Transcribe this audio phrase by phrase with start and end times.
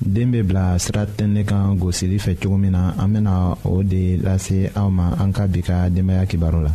[0.00, 4.86] Denmbe bla strattennekan go se lièchumina amena o de lase a
[5.20, 6.74] anka bika de mai kibarola.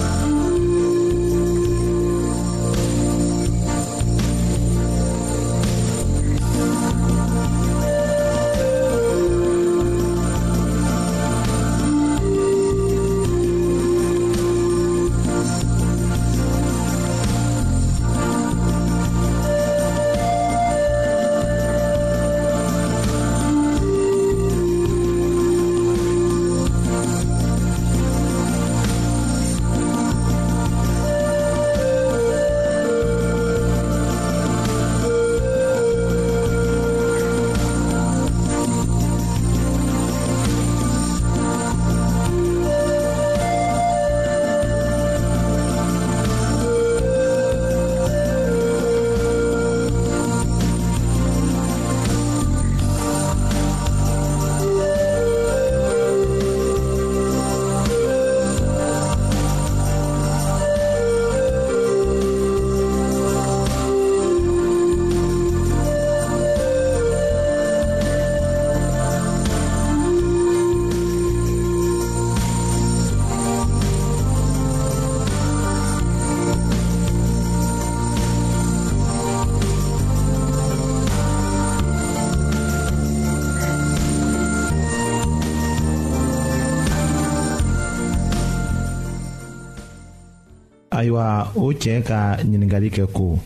[91.21, 92.19] ayiwa o cɛɛ ka
[92.49, 93.39] ɲiningali kɛ ko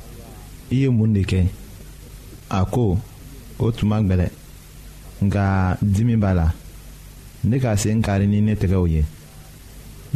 [0.72, 1.42] i ye mun de kɛ
[2.50, 2.98] a ko
[3.60, 4.27] o tun ma gwɛlɛ
[5.25, 6.48] nka dimi b'a la
[7.44, 9.04] ne ka sen kari ni ne tɛgɛw ye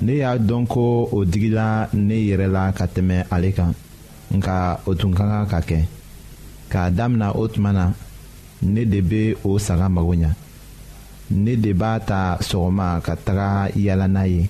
[0.01, 3.73] ne y'a dɔn ko o digila ne yɛrɛ la ka tɛmɛ ale kan
[4.33, 5.79] nka o tun ka kan ka kɛ
[6.69, 7.93] k'a damina o tuma na
[8.61, 10.29] ne de bɛ o saga mago ɲɛ
[11.31, 14.49] ne de b'a ta sɔgɔma ka taga yala n'a ye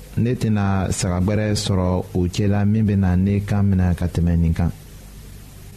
[0.17, 4.71] ne tɛna sagagwɛrɛ sɔrɔ o cɛla min bɛna ne kan minɛ ka tɛmɛ nin kan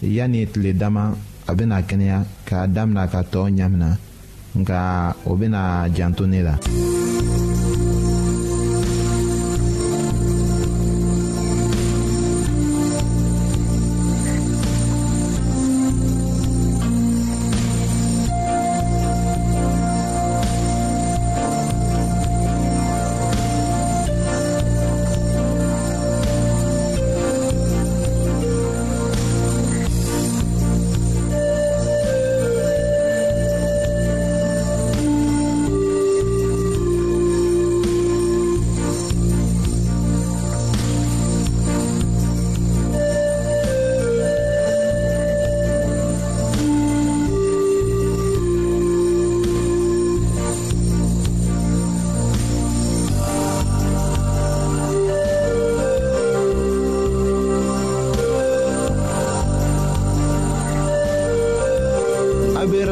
[0.02, 1.14] yanni tile dama
[1.46, 3.88] a bɛna kɛnɛya k'a damina ka tɔɔ ɲamina
[4.58, 6.56] nka o bɛna janto ne la.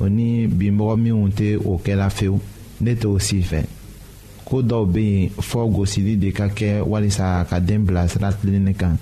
[0.00, 2.38] o ni bimɔgɔ minnu tɛ o kɛla fewu
[2.80, 3.64] ne t'o si fɛ
[4.44, 8.74] ko dɔw bɛ yen fɔ gosili de ka kɛ walisa ka den bila sira tilenni
[8.76, 8.96] kan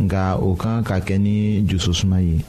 [0.00, 2.44] nka o kan ka kɛ ni jususuma ye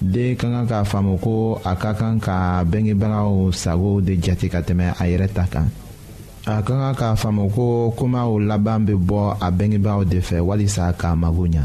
[0.00, 4.60] den ka kan k'a faamu ko a ka kan ka bangebagaw sago de jate ka
[4.60, 5.68] tɛmɛ a yɛrɛ ta kan
[6.46, 10.92] a ka kan k'a faamu ko komaw laban bɛ bɔ a bangebaaw de fɛ walisa
[10.98, 11.64] k'a mago ɲa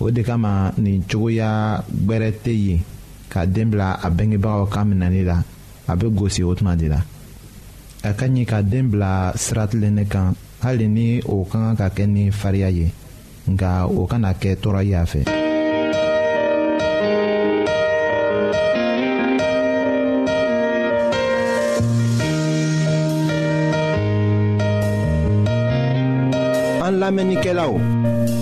[0.00, 2.80] o de kama nin cogoya gbɛrɛ tɛ yen
[3.34, 5.42] ka dembla abengi ba okan menani la,
[5.90, 7.02] abe gosi otman di la.
[8.06, 10.30] E kanyi ka dembla strat lene kan,
[10.62, 12.86] halini okan kaken ni faria ye,
[13.50, 15.26] nga okan ake tora ye afe.
[26.86, 27.82] An lamenike la ou,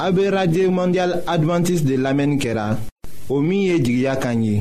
[0.05, 2.77] abe Radye Mondial Adventist de lamenike la,
[3.33, 4.61] omiye jigya kanyi,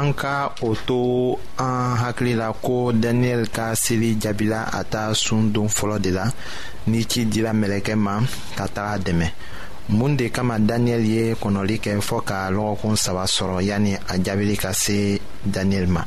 [0.00, 1.00] an ka o to
[1.60, 6.24] an hakili la ko daniyɛli ka seli jaabila a ta sun don fɔlɔ de la
[6.86, 8.14] ni ci dira mɛlɛkɛ ma
[8.56, 9.26] ka taga dɛmɛ
[9.90, 14.56] mun de kama daniyɛli ye kɔnɔli kɛ fɔɔ ka lɔgɔkun saba sɔrɔ yani a jaabili
[14.56, 16.02] ka se daniyɛli ma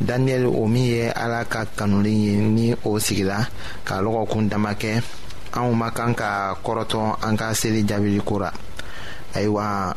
[0.00, 3.38] daniyɛli o min ye ala ka kanulen ye ni o sigila
[3.84, 5.02] ka lɔgɔkun dama kɛ
[5.54, 8.52] anw man kan ka kɔrɔtɔ an ka seli jaabili ko ra
[9.34, 9.96] ayiwa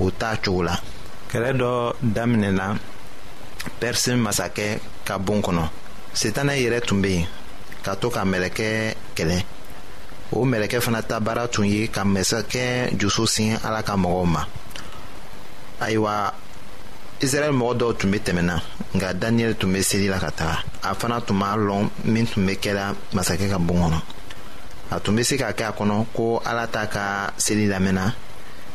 [0.00, 0.74] o t'a cogo la
[1.30, 1.70] kɛlɛ dɔ
[2.14, 2.66] daminɛna
[3.80, 4.66] pɛrisi masakɛ
[5.06, 5.62] ka bon kɔnɔ
[6.20, 7.26] setanɛ yɛrɛ tun be yen
[7.84, 8.68] ka to ka mɛlɛkɛ
[9.16, 9.36] kɛlɛ
[10.32, 12.64] o mɛlɛkɛ fana ta baara tun ye ka masakɛ
[13.00, 14.42] jusu sin ala ka mɔgɔw ma
[15.80, 16.14] ayiwa
[17.20, 18.54] israɛl mɔgɔ dɔw tun be tɛmɛna
[18.94, 22.46] nka daniyɛli tun be seli la ka taga a fana tun b'a lɔn min tun
[22.46, 24.00] be kɛla masakɛ ka bon kɔnɔ
[24.92, 28.14] a tun be se ka kɛ a kɔnɔ ko ala t'a ka seli lamɛnna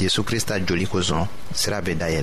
[0.00, 2.22] Jésus krista joli kosɔn sira sera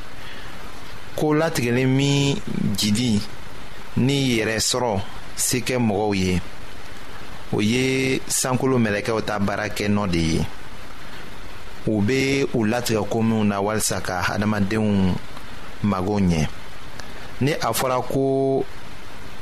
[1.21, 2.35] ko latigɛlen min
[2.79, 3.21] jidi
[3.97, 4.91] ni yɛrɛsɔrɔ
[5.35, 6.37] se kɛ mɔgɔw ye
[7.53, 10.47] o ye sankolo mɛlɛkɛw ta baara kɛ nɔ de ye
[11.85, 15.13] u bɛ u latigɛ ko minnu na walasa ka adamadenw
[15.83, 16.47] mago ɲɛ
[17.41, 18.65] ni a fɔra ko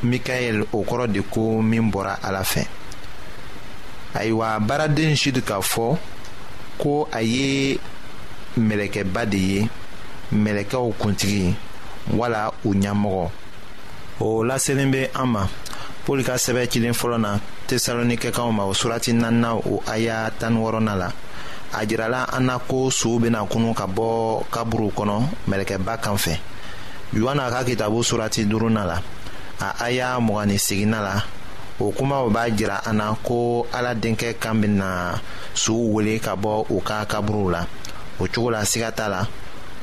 [0.04, 2.68] mikael o kɔrɔ de ko min bɔra ala fɛ
[4.16, 5.96] ayiwa baaraden jude k'a fɔ
[6.78, 7.80] ko a ye
[8.58, 9.70] mɛlɛkɛba de ye
[10.34, 11.56] mɛlɛkɛw kuntigi
[12.18, 13.30] wala u ɲɛmɔgɔ
[14.20, 15.48] o laselen bɛ an ma
[16.06, 20.60] pɔli ka sɛbɛ cilen fɔlɔ na tesalonikɛkaw ma o surati naaninan o aya tan ni
[20.60, 21.12] wɔɔrɔnan la
[21.74, 26.38] a jirala an na ko suw bɛna kunu ka bɔ kaburu kɔnɔ mɛlɛkɛba kan fɛ
[27.14, 29.02] yohana ka kitabu surati duurunan la
[29.62, 30.58] a aya mugan ni
[30.90, 31.22] la
[31.80, 35.20] o kumaw b'a jira an na ko ala denkɛ kan bɛna
[35.54, 37.66] suw wele ka bɔ u ka kaburuw la
[38.20, 39.26] o cogo la siga t'a la.